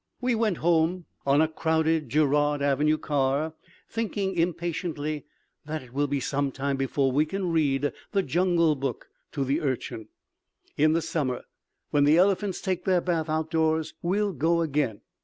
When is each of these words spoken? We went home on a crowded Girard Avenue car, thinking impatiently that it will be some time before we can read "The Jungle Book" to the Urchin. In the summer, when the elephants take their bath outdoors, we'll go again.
We 0.19 0.33
went 0.33 0.57
home 0.57 1.05
on 1.27 1.41
a 1.41 1.47
crowded 1.47 2.09
Girard 2.09 2.63
Avenue 2.63 2.97
car, 2.97 3.53
thinking 3.87 4.33
impatiently 4.33 5.25
that 5.67 5.83
it 5.83 5.93
will 5.93 6.07
be 6.07 6.19
some 6.19 6.51
time 6.51 6.75
before 6.75 7.11
we 7.11 7.23
can 7.23 7.51
read 7.51 7.91
"The 8.11 8.23
Jungle 8.23 8.73
Book" 8.73 9.09
to 9.33 9.43
the 9.45 9.61
Urchin. 9.61 10.07
In 10.75 10.93
the 10.93 11.03
summer, 11.03 11.43
when 11.91 12.05
the 12.05 12.17
elephants 12.17 12.61
take 12.61 12.85
their 12.85 12.99
bath 12.99 13.29
outdoors, 13.29 13.93
we'll 14.01 14.33
go 14.33 14.61
again. 14.61 15.01